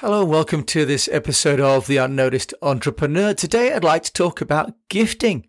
[0.00, 3.32] Hello and welcome to this episode of The Unnoticed Entrepreneur.
[3.32, 5.46] Today I'd like to talk about gifting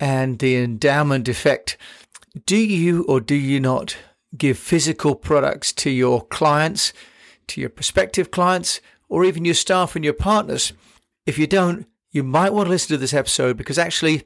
[0.00, 1.76] and the endowment effect.
[2.44, 3.96] Do you or do you not
[4.36, 6.92] give physical products to your clients,
[7.46, 10.72] to your prospective clients, or even your staff and your partners?
[11.24, 14.24] If you don't, you might want to listen to this episode because actually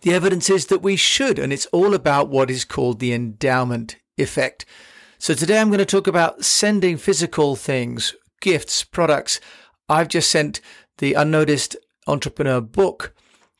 [0.00, 3.94] the evidence is that we should, and it's all about what is called the endowment
[4.18, 4.66] effect.
[5.18, 9.40] So today I'm going to talk about sending physical things gifts, products.
[9.88, 10.60] I've just sent
[10.98, 13.14] the Unnoticed Entrepreneur book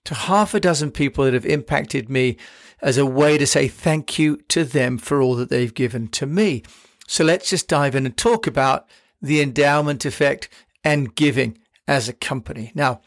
[0.05, 2.37] to half a dozen people that have impacted me
[2.83, 6.27] as a way to say thank you to them for all that they've given to
[6.27, 6.62] me.
[7.07, 8.87] So let's just dive in and talk about
[9.21, 10.48] the endowment effect
[10.84, 12.73] and giving as a company.
[12.75, 13.01] Now,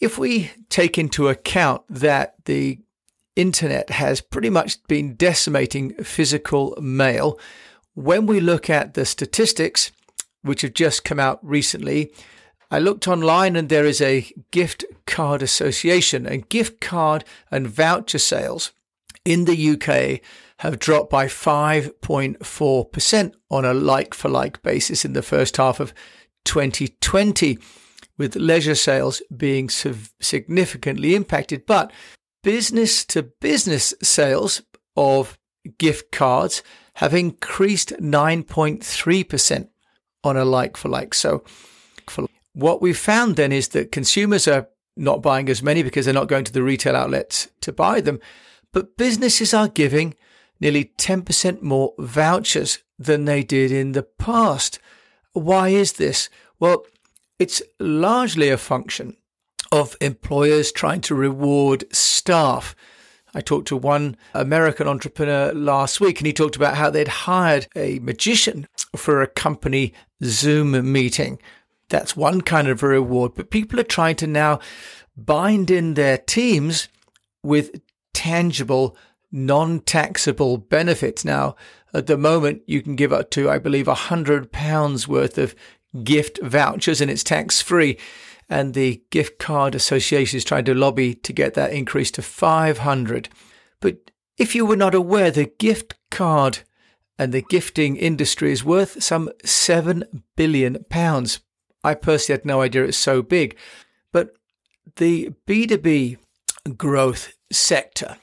[0.00, 2.78] if we take into account that the
[3.36, 7.38] internet has pretty much been decimating physical mail,
[7.94, 9.92] when we look at the statistics,
[10.42, 12.12] which have just come out recently.
[12.70, 18.18] I looked online and there is a gift card association, and gift card and voucher
[18.18, 18.72] sales
[19.24, 20.20] in the UK
[20.58, 25.94] have dropped by 5.4% on a like for like basis in the first half of
[26.44, 27.58] 2020,
[28.16, 31.64] with leisure sales being significantly impacted.
[31.64, 31.92] But
[32.42, 34.62] business to business sales
[34.96, 35.38] of
[35.78, 36.62] gift cards
[36.94, 39.68] have increased 9.3%
[40.28, 41.14] on a like for like.
[41.14, 41.42] So,
[42.08, 46.14] for what we've found then is that consumers are not buying as many because they're
[46.14, 48.20] not going to the retail outlets to buy them,
[48.72, 50.14] but businesses are giving
[50.60, 54.78] nearly 10% more vouchers than they did in the past.
[55.32, 56.28] Why is this?
[56.58, 56.84] Well,
[57.38, 59.16] it's largely a function
[59.70, 62.74] of employers trying to reward staff.
[63.38, 67.68] I talked to one American entrepreneur last week and he talked about how they'd hired
[67.76, 69.94] a magician for a company
[70.24, 71.38] Zoom meeting.
[71.88, 74.58] That's one kind of a reward, but people are trying to now
[75.16, 76.88] bind in their teams
[77.44, 77.80] with
[78.12, 78.96] tangible,
[79.30, 81.24] non taxable benefits.
[81.24, 81.54] Now,
[81.94, 85.54] at the moment, you can give up to, I believe, a hundred pounds worth of
[86.02, 87.98] gift vouchers and it's tax free.
[88.48, 93.28] And the gift card association is trying to lobby to get that increased to 500.
[93.80, 96.60] But if you were not aware, the gift card
[97.18, 101.40] and the gifting industry is worth some 7 billion pounds.
[101.84, 103.56] I personally had no idea it's so big.
[104.12, 104.34] But
[104.96, 106.16] the B2B
[106.76, 108.16] growth sector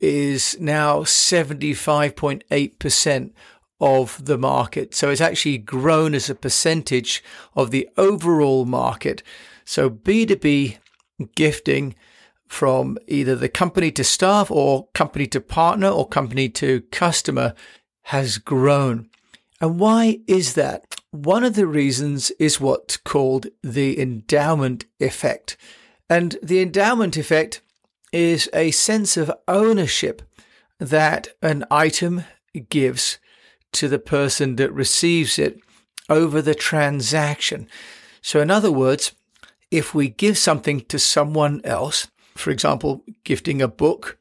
[0.00, 3.30] is now 75.8%
[3.80, 4.94] of the market.
[4.94, 7.22] So it's actually grown as a percentage
[7.54, 9.22] of the overall market.
[9.70, 10.78] So B2B
[11.36, 11.94] gifting
[12.48, 17.54] from either the company to staff or company to partner or company to customer
[18.06, 19.08] has grown.
[19.60, 20.96] And why is that?
[21.12, 25.56] One of the reasons is what's called the endowment effect.
[26.08, 27.60] And the endowment effect
[28.12, 30.20] is a sense of ownership
[30.80, 32.24] that an item
[32.70, 33.20] gives
[33.74, 35.60] to the person that receives it
[36.08, 37.68] over the transaction.
[38.20, 39.12] So, in other words,
[39.70, 44.18] if we give something to someone else, for example, gifting a book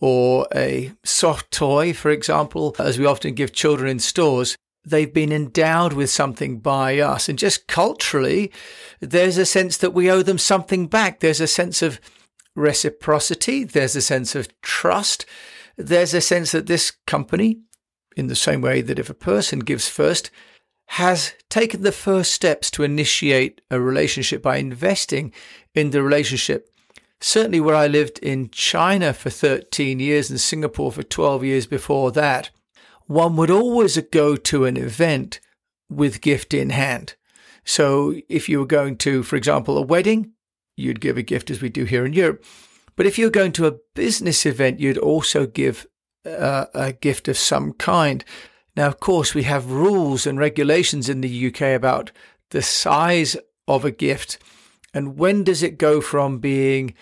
[0.00, 5.32] or a soft toy, for example, as we often give children in stores, they've been
[5.32, 7.28] endowed with something by us.
[7.28, 8.50] And just culturally,
[9.00, 11.20] there's a sense that we owe them something back.
[11.20, 12.00] There's a sense of
[12.56, 13.64] reciprocity.
[13.64, 15.26] There's a sense of trust.
[15.76, 17.60] There's a sense that this company,
[18.16, 20.30] in the same way that if a person gives first,
[20.94, 25.32] has taken the first steps to initiate a relationship by investing
[25.74, 26.70] in the relationship
[27.20, 32.10] certainly where I lived in China for 13 years and Singapore for 12 years before
[32.12, 32.50] that,
[33.06, 35.40] one would always go to an event
[35.88, 37.14] with gift in hand.
[37.64, 40.32] So if you were going to, for example, a wedding,
[40.76, 42.44] you'd give a gift as we do here in Europe.
[42.96, 45.86] But if you're going to a business event, you'd also give
[46.24, 48.24] uh, a gift of some kind.
[48.76, 52.12] Now, of course, we have rules and regulations in the UK about
[52.50, 53.36] the size
[53.66, 54.38] of a gift
[54.92, 56.94] and when does it go from being,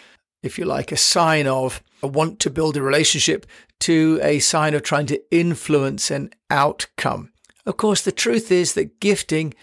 [0.42, 3.46] if you like, a sign of a want to build a relationship
[3.80, 7.32] to a sign of trying to influence an outcome?
[7.64, 9.54] Of course, the truth is that gifting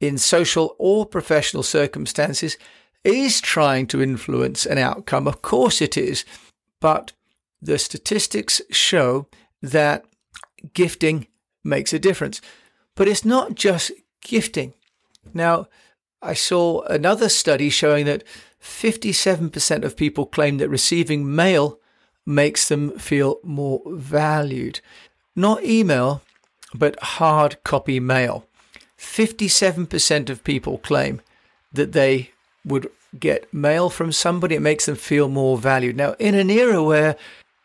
[0.00, 2.56] in social or professional circumstances
[3.04, 5.26] is trying to influence an outcome.
[5.26, 6.24] Of course it is.
[6.80, 7.12] But
[7.60, 9.26] the statistics show
[9.62, 10.04] that
[10.74, 11.26] gifting
[11.64, 12.40] makes a difference.
[12.94, 14.74] But it's not just gifting.
[15.32, 15.68] Now,
[16.22, 18.24] I saw another study showing that
[18.62, 21.78] 57% of people claim that receiving mail
[22.26, 24.80] makes them feel more valued.
[25.34, 26.22] Not email,
[26.74, 28.46] but hard copy mail.
[28.98, 31.22] 57% of people claim
[31.72, 32.30] that they
[32.64, 34.56] would get mail from somebody.
[34.56, 35.96] It makes them feel more valued.
[35.96, 37.16] Now, in an era where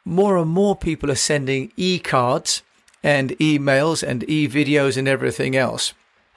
[0.06, 2.62] more and more people are sending e cards
[3.06, 5.94] and emails and e videos and everything else,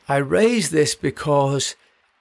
[0.07, 1.75] I raise this because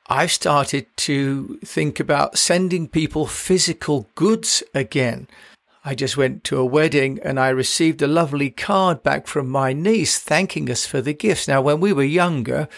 [0.08, 5.28] I've started to think about sending people physical goods again.
[5.84, 9.74] I just went to a wedding and I received a lovely card back from my
[9.74, 11.50] niece thanking us for the gifts.
[11.50, 12.70] Now, when we were younger,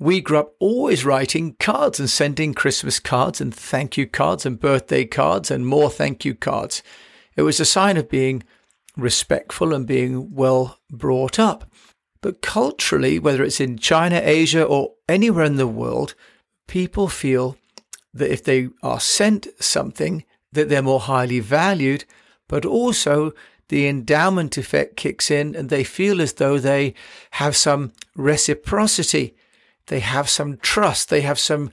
[0.00, 4.58] we grew up always writing cards and sending Christmas cards and thank you cards and
[4.58, 6.82] birthday cards and more thank you cards.
[7.36, 8.42] It was a sign of being
[8.96, 11.70] respectful and being well brought up.
[12.20, 16.14] But culturally, whether it's in China, Asia, or anywhere in the world,
[16.68, 17.56] people feel
[18.14, 22.04] that if they are sent something, that they're more highly valued,
[22.48, 23.32] but also
[23.68, 26.94] the endowment effect kicks in and they feel as though they
[27.32, 29.34] have some reciprocity
[29.86, 31.70] they have some trust, they have some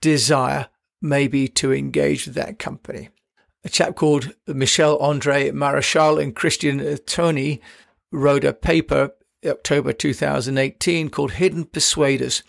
[0.00, 0.68] desire
[1.02, 3.08] maybe to engage with that company.
[3.64, 7.60] A chap called Michel Andre Marechal and Christian Thöni
[8.10, 9.12] wrote a paper
[9.44, 12.42] October 2018 called Hidden Persuaders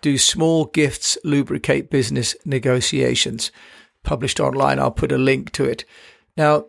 [0.00, 3.50] Do Small Gifts Lubricate Business Negotiations?
[4.04, 4.78] Published online.
[4.78, 5.84] I'll put a link to it.
[6.36, 6.66] Now,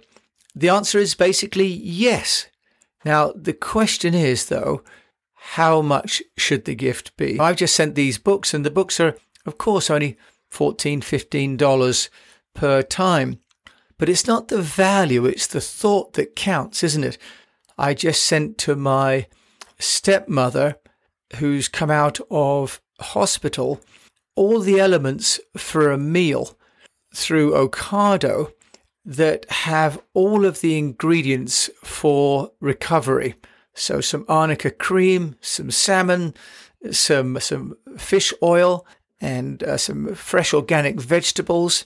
[0.55, 2.47] the answer is basically yes.
[3.05, 4.83] Now, the question is, though,
[5.33, 7.39] how much should the gift be?
[7.39, 10.17] I've just sent these books, and the books are, of course, only
[10.51, 12.09] $14, $15
[12.53, 13.39] per time.
[14.03, 17.17] But it's not the value, it's the thought that counts, isn't it?
[17.77, 19.27] I just sent to my
[19.79, 20.75] stepmother,
[21.38, 23.79] who's come out of hospital,
[24.35, 26.57] all the elements for a meal
[27.15, 28.51] through Ocado
[29.05, 33.35] that have all of the ingredients for recovery.
[33.73, 36.33] So some arnica cream, some salmon,
[36.91, 38.85] some some fish oil,
[39.21, 41.85] and uh, some fresh organic vegetables.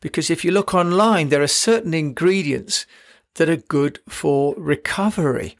[0.00, 2.86] Because if you look online, there are certain ingredients
[3.36, 5.56] that are good for recovery.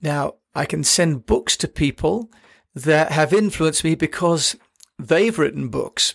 [0.00, 2.30] Now, I can send books to people
[2.74, 4.56] that have influenced me because
[4.98, 6.14] they've written books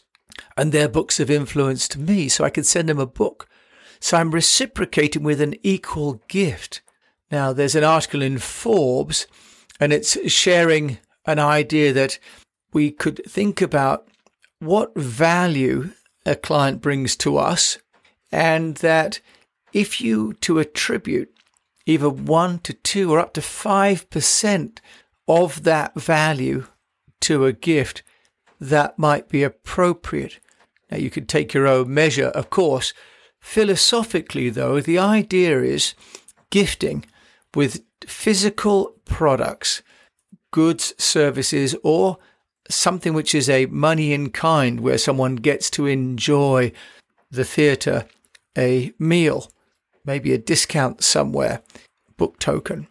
[0.58, 2.30] and their books have influenced me.
[2.30, 3.48] So I can send them a book.
[4.00, 6.82] So I'm reciprocating with an equal gift.
[7.32, 9.26] Now, there's an article in Forbes,
[9.80, 12.20] and it's sharing an idea that
[12.72, 14.08] we could think about
[14.60, 15.92] what value
[16.26, 17.78] a client brings to us,
[18.32, 19.20] and that
[19.74, 21.32] if you to attribute
[21.86, 24.82] either one to two or up to five percent
[25.28, 26.66] of that value
[27.22, 28.04] to a gift,
[28.60, 30.40] that might be appropriate.
[30.90, 32.94] Now, you could take your own measure, of course.
[33.40, 35.94] Philosophically, though, the idea is
[36.50, 37.06] gifting
[37.54, 39.82] with physical products,
[40.52, 42.18] goods, services, or
[42.70, 46.72] something which is a money in kind where someone gets to enjoy
[47.30, 48.06] the theatre,
[48.58, 49.52] a meal,
[50.04, 51.62] maybe a discount somewhere,
[52.18, 52.88] book token,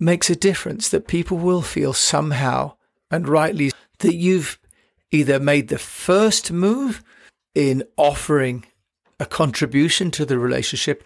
[0.00, 2.74] makes a difference that people will feel somehow
[3.10, 4.58] and rightly that you've
[5.10, 7.02] either made the first move
[7.54, 8.64] in offering
[9.18, 11.02] a contribution to the relationship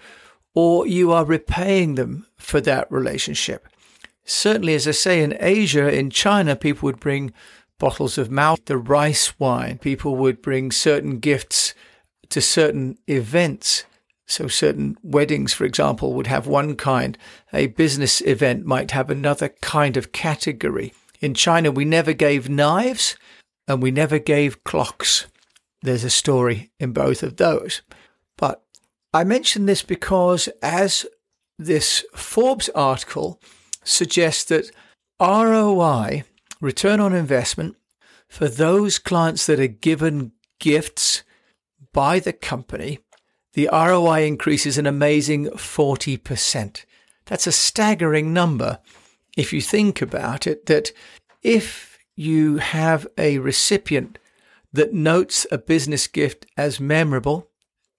[0.54, 3.66] or you are repaying them for that relationship.
[4.24, 7.32] Certainly, as I say, in Asia, in China, people would bring
[7.82, 9.76] bottles of mouth, the rice wine.
[9.76, 11.74] People would bring certain gifts
[12.28, 13.84] to certain events.
[14.24, 17.18] So, certain weddings, for example, would have one kind.
[17.52, 20.94] A business event might have another kind of category.
[21.20, 23.16] In China, we never gave knives
[23.66, 25.26] and we never gave clocks.
[25.82, 27.82] There's a story in both of those.
[28.38, 28.62] But
[29.12, 31.04] I mention this because as
[31.58, 33.40] this Forbes article
[33.82, 34.70] suggests that
[35.20, 36.22] ROI,
[36.62, 37.76] return on investment,
[38.32, 41.22] for those clients that are given gifts
[41.92, 42.98] by the company,
[43.52, 46.86] the ROI increases an amazing 40%.
[47.26, 48.78] That's a staggering number
[49.36, 50.92] if you think about it, that
[51.42, 54.18] if you have a recipient
[54.72, 57.50] that notes a business gift as memorable,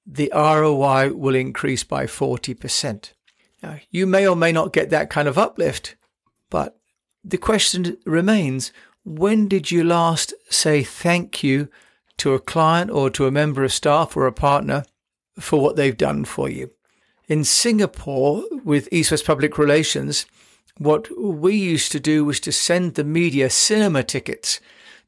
[0.04, 3.12] the ROI will increase by 40%.
[3.62, 5.96] Now, you may or may not get that kind of uplift,
[6.50, 6.80] but
[7.24, 8.72] the question remains
[9.04, 11.70] when did you last say thank you
[12.18, 14.86] to a client or to a member of staff or a partner
[15.40, 16.72] for what they've done for you?
[17.28, 20.26] In Singapore, with East West Public Relations,
[20.78, 24.60] what we used to do was to send the media cinema tickets.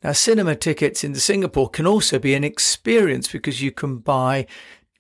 [0.04, 4.46] Now, cinema tickets in Singapore can also be an experience because you can buy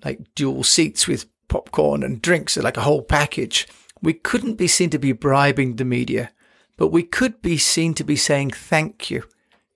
[0.03, 3.67] like dual seats with popcorn and drinks, like a whole package.
[4.01, 6.31] We couldn't be seen to be bribing the media,
[6.77, 9.23] but we could be seen to be saying thank you,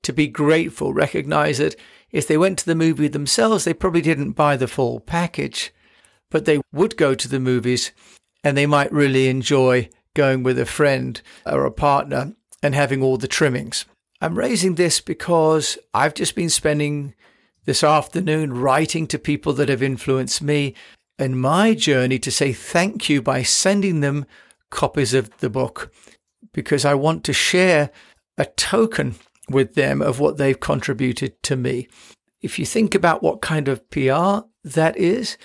[0.04, 1.76] to be grateful, recognize that
[2.12, 5.74] if they went to the movie themselves, they probably didn't buy the full package,
[6.30, 7.92] but they would go to the movies
[8.44, 13.18] and they might really enjoy going with a friend or a partner and having all
[13.18, 13.86] the trimmings.
[14.22, 17.14] I'm raising this because I've just been spending
[17.66, 20.76] this afternoon writing to people that have influenced me
[21.18, 24.26] and my journey to say thank you by sending them
[24.70, 25.92] copies of the book
[26.54, 27.92] because I want to share
[28.38, 29.16] a token
[29.50, 31.88] with them of what they've contributed to me.
[32.42, 35.38] If you think about what kind of PR that is,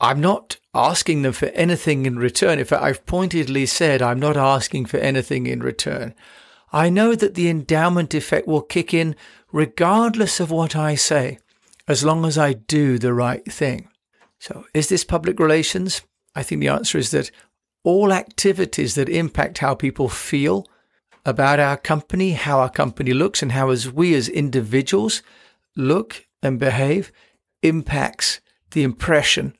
[0.00, 2.58] I'm not asking them for anything in return.
[2.58, 6.14] In fact, I've pointedly said I'm not asking for anything in return.
[6.72, 9.16] I know that the endowment effect will kick in
[9.50, 11.38] regardless of what I say,
[11.86, 13.88] as long as I do the right thing.
[14.38, 16.02] So, is this public relations?
[16.34, 17.30] I think the answer is that
[17.88, 20.66] all activities that impact how people feel
[21.24, 25.22] about our company, how our company looks, and how as we as individuals
[25.74, 27.10] look and behave
[27.62, 28.40] impacts
[28.72, 29.56] the impression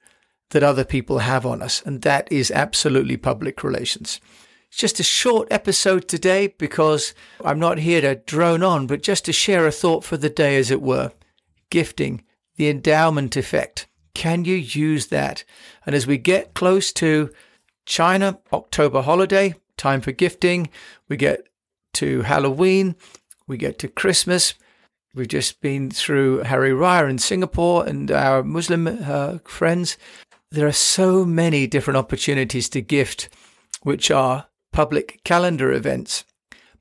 [0.50, 1.80] that other people have on us.
[1.86, 4.20] And that is absolutely public relations.
[4.68, 9.24] It's just a short episode today because I'm not here to drone on, but just
[9.24, 11.12] to share a thought for the day, as it were.
[11.70, 12.24] Gifting,
[12.56, 13.86] the endowment effect.
[14.12, 15.44] Can you use that?
[15.86, 17.30] And as we get close to
[17.88, 20.68] China, October holiday, time for gifting,
[21.08, 21.48] we get
[21.94, 22.94] to Halloween,
[23.46, 24.52] we get to Christmas.
[25.14, 29.96] We've just been through Hari Raya in Singapore and our Muslim uh, friends.
[30.50, 33.30] There are so many different opportunities to gift,
[33.82, 36.24] which are public calendar events.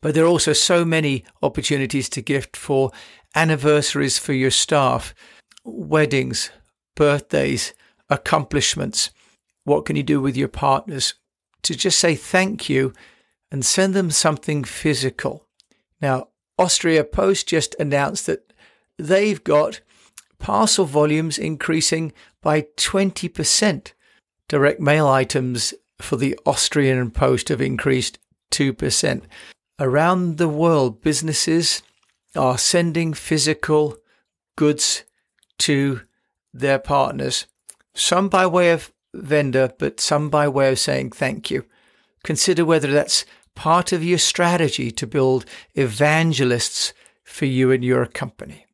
[0.02, 2.92] But there are also so many opportunities to gift for
[3.34, 5.16] anniversaries for your staff,
[5.64, 6.52] weddings,
[6.96, 7.74] birthdays,
[8.10, 9.10] accomplishments.
[9.68, 11.16] What can you do with your partners?
[11.64, 12.94] To just say thank you
[13.52, 15.46] and send them something physical.
[16.02, 18.54] Now, Austria Post just announced that
[18.98, 19.82] they've got
[20.40, 23.92] parcel volumes increasing by 20%.
[24.48, 28.20] Direct mail items for the Austrian Post have increased
[28.52, 29.24] 2%.
[29.80, 31.84] Around the world, businesses
[32.38, 33.98] are sending physical
[34.56, 35.04] goods
[35.58, 36.04] to
[36.54, 37.48] their partners,
[37.94, 41.66] some by way of vendor, but some by way of saying thank you.
[42.24, 45.46] Consider whether that's part of your strategy to build
[45.76, 48.66] evangelists for you and your company.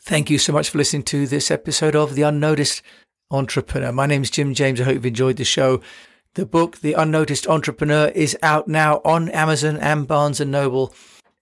[0.00, 2.82] Thank you so much for listening to this episode of The Unnoticed
[3.30, 3.92] Entrepreneur.
[3.92, 4.80] My name is Jim James.
[4.80, 5.80] I hope you've enjoyed the show.
[6.34, 10.94] The book, The Unnoticed Entrepreneur, is out now on Amazon and Barnes and Noble,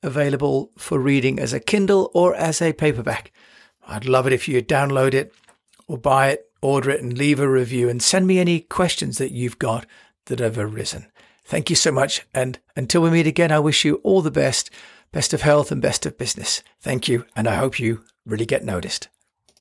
[0.03, 3.31] available for reading as a Kindle or as a paperback.
[3.87, 5.33] I'd love it if you download it
[5.87, 9.33] or buy it, order it, and leave a review and send me any questions that
[9.33, 9.87] you've got
[10.27, 11.07] that have arisen.
[11.45, 12.27] Thank you so much.
[12.35, 14.71] And until we meet again, I wish you all the best,
[15.13, 16.63] best of health and best of business.
[16.81, 17.25] Thank you.
[17.37, 19.09] And I hope you really get noticed.